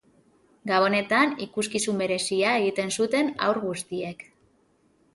[0.71, 4.29] Gabonetan ikuskizun berezia egiten zuten haur guztiek.